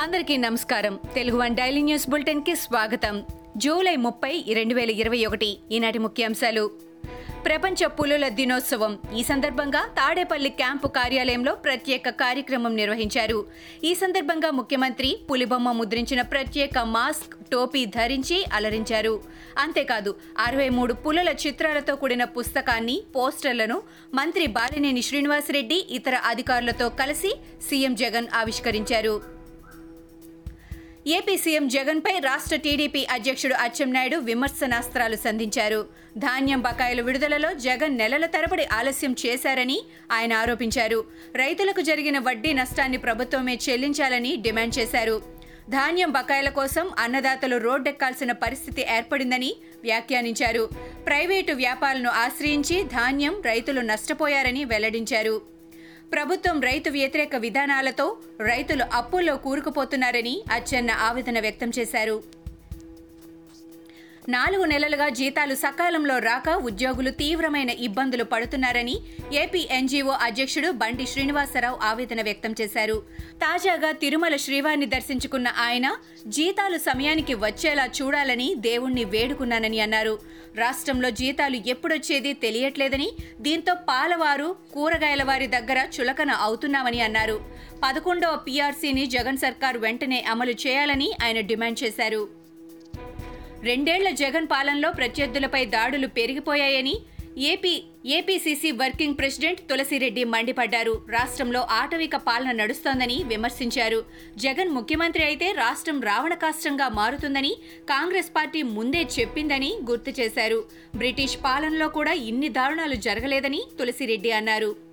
అందరికీ 0.00 0.36
నమస్కారం. 0.36 0.98
Telugu 1.14 1.38
one 1.38 1.56
daily 1.56 1.82
news 1.82 2.10
బులెటిన్కి 2.10 2.56
స్వాగతం. 2.56 3.24
జూలై 3.56 3.96
ముప్పై 3.96 4.44
రెండు 4.52 4.74
వేల 4.74 4.90
ఇరవై 4.90 5.24
ఒకటి. 5.26 5.58
ఈనాటి 5.72 5.98
ముఖ్యాంశాలు. 5.98 6.70
ప్రపంచ 7.44 7.86
పులుల 7.86 8.28
దినోత్సవం. 8.28 8.98
ఈ 9.16 9.22
సందర్భంగా 9.22 9.86
తాడేపల్లి 9.86 10.50
క్యాంపు 10.50 10.88
కార్యాలయంలో 10.88 11.54
ప్రత్యేక 11.54 12.08
కార్యక్రమం 12.08 12.76
నిర్వహించారు. 12.76 13.46
ఈ 13.84 13.94
సందర్భంగా 13.94 14.50
ముఖ్యమంత్రి 14.50 15.18
పులిబొమ్మ 15.30 15.72
ముద్రించిన 15.72 16.22
ప్రత్యేక 16.22 16.78
మాస్క్ 16.78 17.46
టోపీ 17.52 17.84
ధరించి 17.84 18.44
అలరించారు. 18.52 19.22
అంతేకాదు 19.58 20.16
అరవై 20.38 20.68
మూడు 20.68 20.94
పులుల 20.94 21.28
చిత్రాలతో 21.28 21.96
కూడిన 21.96 22.24
పుస్తకాన్ని 22.24 23.02
పోస్టర్లను 23.16 23.82
మంత్రి 24.14 24.46
బాలినేని 24.46 25.02
శ్రీనివాసరెడ్డి 25.02 25.86
ఇతర 25.90 26.14
అధికారులతో 26.14 26.88
కలిసి 26.88 27.36
సీఎం 27.70 27.94
జగన్ 27.94 28.26
ఆవిష్కరించారు. 28.34 29.37
ఏపీ 31.06 31.36
సీఎం 31.36 31.68
జగన్పై 31.68 32.18
రాష్ట్ర 32.18 32.56
టీడీపీ 32.56 33.06
అధ్యక్షుడు 33.10 33.54
అచ్చెన్నాయుడు 33.54 34.16
విమర్శనాస్త్రాలు 34.16 35.16
సంధించారు. 35.16 35.86
ధాన్యం 36.18 36.60
బకాయిల 36.60 37.00
విడుదలలో 37.00 37.52
జగన్ 37.52 37.98
నెలల 37.98 38.26
తరబడి 38.26 38.64
ఆలస్యం 38.64 39.16
చేశారని 39.26 39.80
ఆయన 40.12 40.32
ఆరోపించారు. 40.32 41.04
రైతులకు 41.36 41.80
జరిగిన 41.80 42.18
వడ్డీ 42.18 42.52
నష్టాన్ని 42.52 42.98
ప్రభుత్వమే 42.98 43.58
చెల్లించాలని 43.68 44.36
డిమాండ్ 44.36 44.78
చేశారు. 44.78 45.22
ధాన్యం 45.70 46.10
బకాయిల 46.10 46.48
కోసం 46.48 46.90
అన్నదాతలు 46.98 47.56
రోడ్డెక్కాల్సిన 47.56 48.32
పరిస్థితి 48.32 48.86
ఏర్పడిందని 48.96 49.56
వ్యాఖ్యానించారు. 49.82 50.68
ప్రైవేటు 51.06 51.52
వ్యాపాలను 51.52 52.10
ఆశ్రయించి 52.10 52.84
ధాన్యం 52.84 53.40
రైతులు 53.40 53.80
నష్టపోయారని 53.80 54.64
వెల్లడించారు. 54.64 55.57
ప్రభుత్వం 56.12 56.56
రైతు 56.68 56.88
వ్యతిరేక 56.90 57.36
విధానాలతో 57.44 58.06
రైతులు 58.50 58.84
అప్పుల్లో 58.98 59.34
కూరుకుపోతున్నారని 59.44 60.34
అచ్చెన్న 60.56 60.90
ఆవేదన 61.08 61.38
వ్యక్తం 61.46 61.70
చేశారు. 61.78 62.16
నాలుగు 64.34 64.64
నెలలుగా 64.70 65.06
జీతాలు 65.18 65.54
సకాలంలో 65.54 66.16
రాక 66.26 66.48
ఉద్యోగులు 66.68 67.10
తీవ్రమైన 67.20 67.70
ఇబ్బందులు 67.86 68.24
పడుతున్నారని 68.32 68.96
ఏపీ 69.42 69.60
ఎన్జీఓ 69.76 70.14
అధ్యక్షుడు 70.26 70.70
బండి 70.80 71.04
శ్రీనివాసరావు 71.12 71.78
ఆవేదన 71.88 72.22
వ్యక్తం 72.22 72.52
చేశారు. 72.60 72.96
తాజాగా 73.44 73.90
తిరుమల 74.02 74.36
శ్రీవారిని 74.36 74.86
దర్శించుకున్న 74.86 75.48
ఆయన 75.66 75.86
జీతాలు 76.36 76.78
సమయానికి 76.78 77.34
వచ్చేలా 77.44 77.86
చూడాలని 77.98 78.48
దేవుణ్ణి 78.68 79.04
వేడుకున్నానని 79.14 79.80
అన్నారు. 79.80 80.14
రాష్ట్రంలో 80.62 81.10
జీతాలు 81.20 81.60
ఎప్పుడొచ్చేది 81.74 82.32
తెలియట్లేదని 82.44 83.08
దీంతో 83.46 83.74
పాలవారు 83.90 84.48
కూరగాయల 84.74 85.22
వారి 85.30 85.48
దగ్గర 85.56 85.78
చులకన 85.96 86.30
అవుతున్నామని 86.46 87.00
అన్నారు. 87.00 87.38
పదకొండవ 87.84 88.36
పీఆర్సీని 88.48 89.06
జగన్ 89.16 89.40
సర్కార్ 89.44 89.78
వెంటనే 89.86 90.20
అమలు 90.34 90.56
చేయాలని 90.66 91.10
ఆయన 91.24 91.40
డిమాండ్ 91.52 91.80
చేశారు. 91.84 92.22
రెండేళ్ళ 93.66 94.08
జగన్ 94.22 94.46
పాలనలో 94.50 94.90
ప్రత్యర్థులపై 94.98 95.62
దాడులు 95.74 96.08
పెరిగిపోయాయని 96.18 96.96
AP 97.50 97.72
APCC 98.16 98.70
working 98.80 99.16
president 99.18 99.60
Tulasi Reddy 99.70 100.22
మండిపడ్డారు. 100.24 100.94
రాష్ట్రంలో 101.16 101.60
ఆటవిక 101.80 102.16
పాలన 102.28 102.52
నడుస్తోందని 102.60 103.18
విమర్శించారు. 103.32 104.00
జగన్ 104.44 104.70
ముఖ్యమంత్రి 104.76 105.24
అయితే 105.28 105.52
రాష్ట్రం 105.52 106.00
రావణకాష్టంగా 106.08 106.88
మారుతుందని 106.88 107.52
కాంగ్రెస్ 107.92 108.30
పార్టీ 108.36 108.62
ముందే 108.62 109.02
చెప్పిందని 109.18 109.70
గుర్తు 109.90 110.14
చేశారు. 110.20 110.60
బ్రిటిష్ 110.94 111.38
పాలనలో 111.46 111.88
కూడా 111.88 112.12
ఇన్ని 112.30 112.48
దారుణాలు 112.58 112.94
జరగలేదని 113.08 113.62
తులసిరెడ్డి 113.78 114.32
అన్నారు. 114.32 114.87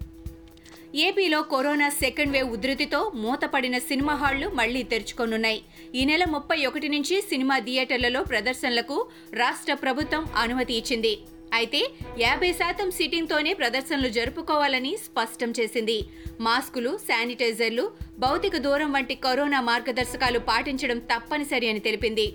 ఏపీలో 0.96 1.42
కరోనా 1.42 1.90
సెకండ్ 1.90 2.32
వేవ్ 2.32 2.52
ఉధృతితో 2.52 3.12
మూతపడిన 3.16 3.78
సినిమా 3.78 4.16
హాళ్ళు 4.16 4.50
మళ్ళీ 4.50 4.84
తెరుచుకోనున్నాయి. 4.84 5.62
ఈ 5.96 6.06
నెల 6.06 6.24
ముప్పై 6.24 6.66
ఒకటి 6.66 6.90
నుంచి 6.90 7.22
సినిమా 7.22 7.60
థియేటర్లలో 7.60 8.24
ప్రదర్శనలకు 8.24 9.08
రాష్ట్ర 9.34 9.74
ప్రభుత్వం 9.74 10.26
అనుమతి 10.38 10.74
ఇచ్చింది. 10.74 11.18
అయితే 11.54 11.90
యాభై 12.20 12.54
శాతం 12.54 12.92
సీటింగ్తోనే 12.92 13.54
ప్రదర్శనలు 13.54 14.10
జరుపుకోవాలని 14.10 14.98
స్పష్టం 14.98 15.54
చేసింది. 15.60 16.04
మాస్కులు 16.42 16.98
శానిటైజర్లు 16.98 17.92
భౌతిక 18.20 18.58
దూరం 18.58 18.92
వంటి 18.92 19.16
కరోనా 19.16 19.62
మార్గదర్శకాలు 19.62 20.40
పాటించడం 20.40 21.00
తప్పనిసరి 21.00 21.70
అని 21.70 21.80
తెలిపింది. 21.80 22.34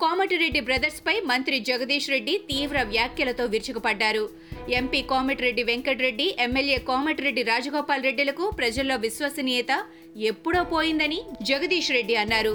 కోమటిరెడ్డి 0.00 0.60
బ్రదర్స్ 0.60 1.00
పై 1.06 1.20
మంత్రి 1.20 1.58
జగదీష్ 1.58 2.08
రెడ్డి 2.10 2.38
తీవ్ర 2.38 2.78
వ్యాఖ్యలతో 2.82 3.44
విరుచుకుపడ్డారు. 3.44 4.24
ఎంపీ 4.68 5.02
కోమటిరెడ్డి 5.02 5.62
వెంకటరెడ్డి 5.62 6.36
ఎమ్మెల్యే 6.38 6.78
కోమటిరెడ్డి 6.78 7.42
రాజగోపాల్ 7.42 8.02
రెడ్డిలకు 8.02 8.50
ప్రజల్లో 8.50 8.96
విశ్వసనీయత 8.96 9.72
ఎప్పుడో 10.16 10.64
పోయిందని 10.64 11.20
జగదీష్ 11.42 11.90
రెడ్డి 11.90 12.16
అన్నారు. 12.16 12.54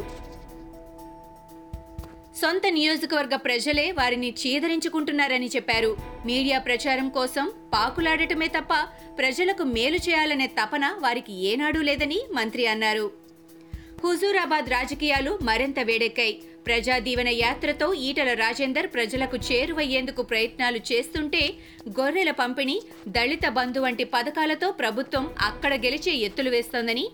సొంత 2.41 2.61
నియోజకవర్గ 2.67 3.35
ప్రజలే 3.35 3.91
వారిని 3.91 4.29
చీదరించుకుంటున్నారని 4.41 5.49
చెప్పారు. 5.55 5.97
మీడియా 6.25 6.59
ప్రచారం 6.59 7.09
కోసం 7.09 7.51
పాకులాడటమే 7.73 8.47
తప్ప 8.47 8.73
ప్రజలకు 9.17 9.63
మేలు 9.63 9.97
చేయాలనే 9.97 10.47
తపన 10.47 10.95
వారికి 10.99 11.33
ఏనాడూ 11.47 11.81
లేదని 11.81 12.21
మంత్రి 12.31 12.65
అన్నారు. 12.67 13.11
హుజూరాబాద్ 14.03 14.69
రాజకీయాలు 14.69 15.39
మరింత 15.41 15.79
వేడెక్కాయి. 15.79 16.39
ప్రజా 16.65 16.95
దీవెన 17.05 17.29
యాత్రతో 17.43 17.87
ఈటల 18.07 18.31
రాజేందర్ 18.43 18.87
ప్రజలకు 18.95 19.37
చేరువయ్యేందుకు 19.49 20.21
ప్రయత్నాలు 20.31 20.79
చేస్తుంటే 20.91 21.43
గొర్రెల 21.99 22.31
పంపిణీ 22.41 22.77
దళిత 23.17 23.45
బంధు 23.59 23.81
వంటి 23.85 24.07
పథకాలతో 24.15 24.69
ప్రభుత్వం 24.81 25.25
అక్కడ 25.49 25.73
గెలిచే 25.85 26.13
ఎత్తులు 26.27 26.51
వేస్తోందని. 26.55 27.05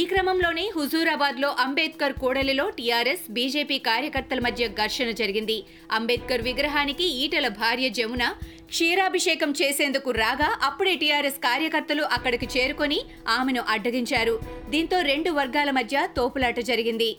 ఈ 0.00 0.02
క్రమంలోనే 0.10 0.62
హుజూరాబాద్లో 0.74 1.48
అంబేద్కర్ 1.64 2.14
కూడలిలో 2.20 2.64
టీఆర్ఎస్ 2.76 3.24
బీజేపీ 3.36 3.76
కార్యకర్తల 3.88 4.40
మధ్య 4.46 4.68
ఘర్షణ 4.82 5.08
జరిగింది. 5.20 5.56
అంబేద్కర్ 5.96 6.44
విగ్రహానికి 6.46 7.06
ఈటల 7.24 7.48
భార్య 7.60 7.88
జమున 7.98 8.26
క్షీరాభిషేకం 8.70 9.50
చేసేందుకు 9.60 10.10
రాగా 10.22 10.48
అప్పుడే 10.68 10.94
టీఆర్ఎస్ 11.02 11.42
కార్యకర్తలు 11.48 12.06
అక్కడికి 12.16 12.48
చేరుకొని 12.54 13.00
ఆమెను 13.36 13.64
అడ్డగించారు. 13.74 14.34
దీంతో 14.74 15.00
రెండు 15.10 15.32
వర్గాల 15.40 15.70
మధ్య 15.80 16.06
తోపులాట 16.18 16.60
జరిగింది. 16.70 17.10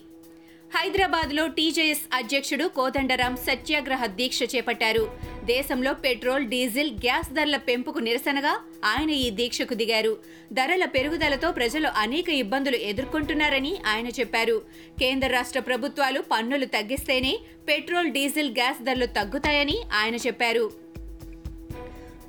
హైదరాబాద్లో 0.75 1.47
టీజేఎస్ 1.47 2.01
అధ్యక్షుడు 2.13 2.65
కోదండరాం 2.67 3.33
సత్యాగ్రహ 3.35 4.05
దీక్ష 4.19 4.39
చేపట్టారు. 4.55 5.03
దేశంలో 5.45 5.93
పెట్రోల్ 5.93 6.45
డీజిల్ 6.45 6.91
గ్యాస్ 6.91 7.29
ధరల 7.33 7.57
పెంపుకు 7.57 7.99
నిరసనగా 7.99 8.53
ఆయన 8.85 9.09
ఈ 9.09 9.29
దీక్షకు 9.29 9.73
దిగారు. 9.73 10.17
ధరల 10.53 10.85
పెరుగుదలతో 10.85 11.51
ప్రజలు 11.51 11.87
అనేక 11.87 12.29
ఇబ్బందులు 12.29 12.75
ఎదుర్కొంటున్నారని 12.75 13.73
ఆయన 13.87 14.07
చెప్పారు. 14.19 14.61
కేంద్ర 14.99 15.27
రాష్ట్ర 15.27 15.59
ప్రభుత్వాలు 15.59 16.21
పన్నులు 16.31 16.65
తగ్గిస్తేనే 16.65 17.33
పెట్రోల్ 17.67 18.11
డీజిల్ 18.11 18.51
గ్యాస్ 18.51 18.83
ధరలు 18.83 19.05
తగ్గుతాయని 19.05 19.77
ఆయన 19.93 20.15
చెప్పారు. 20.15 20.65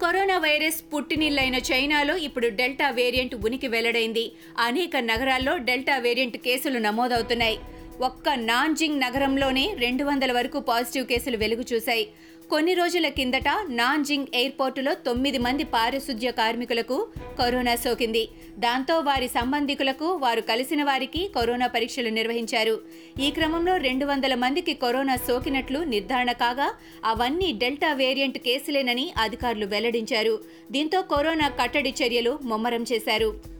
కరోనా 0.03 0.39
వైరస్ 0.39 0.81
పుట్టినిల్లైన 0.95 1.55
చైనాలో 1.55 2.17
ఇప్పుడు 2.17 2.49
డెల్టా 2.49 2.91
వేరియంట్ 2.91 3.35
ఉనికి 3.35 3.69
వెల్లడైంది. 3.69 4.33
అనేక 4.59 4.97
నగరాల్లో 4.97 5.57
డెల్టా 5.69 5.97
వేరియంట్ 5.99 6.37
కేసులు 6.37 6.79
నమోదవుతున్నాయి. 6.79 7.59
ఒక్క 8.01 8.29
నాన్జింగ్ 8.29 9.01
నగరంలోనే 9.01 9.77
రెండు 9.79 10.05
వందల 10.05 10.33
వరకు 10.33 10.61
పాజిటివ్ 10.61 11.07
కేసులు 11.07 11.37
వెలుగు 11.37 11.65
చూశాయి. 11.73 12.09
కొన్ని 12.51 12.75
రోజుల 12.75 13.09
కిందట 13.09 13.49
నాన్జింగ్ 13.69 14.27
ఎయిర్పోర్టులో 14.35 14.95
తొమ్మిది 14.95 15.39
మంది 15.39 15.65
పారిశుధ్య 15.65 16.31
కార్మికులకు 16.31 17.07
కరోనా 17.39 17.77
సోకింది. 17.77 18.29
దాంతో 18.59 18.99
వారి 18.99 19.29
సంబంధికులకు 19.29 20.05
వారు 20.05 20.41
కలిసిన 20.41 20.85
వారికి 20.85 21.31
కరోనా 21.37 21.67
పరీక్షలు 21.67 22.09
నిర్వహించారు. 22.09 22.81
ఈ 23.21 23.31
క్రమంలో 23.31 23.77
రెండు 23.77 24.07
వందల 24.07 24.35
మందికి 24.35 24.75
కరోనా 24.75 25.17
సోకినట్లు 25.17 25.79
నిర్ధారణ 25.79 26.33
కాగా 26.33 26.75
అవన్నీ 27.05 27.53
డెల్టా 27.53 27.93
వేరియంట్ 27.93 28.39
కేసులేనని 28.39 29.15
అధికారులు 29.19 29.67
వెల్లడించారు. 29.67 30.39
దీంతో 30.71 31.03
కరోనా 31.03 31.49
కట్టడి 31.49 31.95
చర్యలు 32.03 32.39
ముమ్మరం 32.43 32.85
చేశారు. 32.93 33.54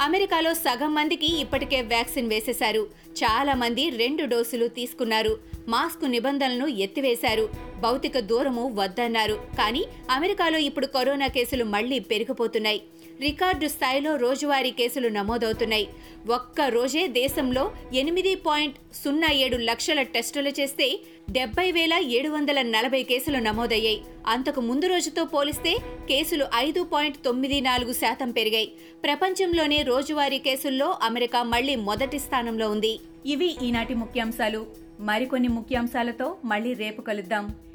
అమెరికాలో 0.00 0.54
సగం 0.54 0.94
మందికి 0.94 1.40
ఇప్పటికే 1.40 1.82
వ్యాక్సిన్ 1.82 2.28
వేసేశారు. 2.28 2.86
చాలా 3.12 3.54
మంది 3.54 3.90
రెండు 3.90 4.24
డోసులు 4.24 4.68
తీసుకున్నారు. 4.68 5.38
మాస్క్ 5.68 6.10
నిబంధనలను 6.10 6.66
ఎత్తివేశారు. 6.66 7.48
భౌతిక 7.80 8.18
దూరము 8.18 8.70
వద్దన్నారు. 8.74 9.34
కానీ 9.58 9.84
అమెరికాలో 10.10 10.58
ఇప్పుడు 10.58 10.86
కరోనా 10.86 11.26
కేసులు 11.26 11.64
మళ్ళీ 11.64 11.98
పెరిగిపోతున్నాయి. 11.98 12.82
రికార్డు 13.20 13.68
స్థాయిలో 13.68 14.16
రోజువారీ 14.16 14.70
కేసులు 14.70 15.08
నమోదవుతున్నాయి. 15.08 15.88
ఒక్క 16.30 16.60
రోజే 16.60 17.06
దేశంలో 17.06 17.72
ఎనిమిది 17.92 18.34
పాయింట్ 18.34 18.76
సున్నా 18.94 19.32
ఏడు 19.32 19.56
లక్షల 19.56 20.02
టెస్టులు 20.02 20.48
చేస్తే 20.48 21.00
డెబ్బై 21.30 21.72
వేల 21.72 21.92
ఏడు 21.92 22.28
వందల 22.28 22.62
నలభై 22.62 23.02
కేసులు 23.02 23.38
నమోదయ్యాయి. 23.38 24.02
అంతకు 24.26 24.60
ముందు 24.60 24.86
రోజుతో 24.86 25.24
పోలిస్తే 25.24 25.76
కేసులు 26.08 26.46
ఐదు 26.54 26.82
పాయింట్ 26.82 27.16
తొమ్మిది 27.24 27.60
నాలుగు 27.60 27.92
శాతం 27.92 28.30
పెరిగాయి. 28.30 28.72
ప్రపంచంలోనే 29.02 29.82
రోజువారీ 29.82 30.38
కేసుల్లో 30.38 30.98
అమెరికా 31.02 31.42
మళ్ళీ 31.42 31.76
మొదటి 31.76 32.18
స్థానంలో 32.18 32.70
ఉంది. 32.70 33.00
ఇవి 33.26 33.56
ఈనాటి 33.62 33.94
ముఖ్యాంశాలు. 33.94 34.66
మరికొన్ని 35.00 35.48
ముఖ్యాంశాలతో 35.48 36.36
మళ్ళీ 36.44 36.72
రేపు 36.72 37.02
కలుద్దాం. 37.02 37.54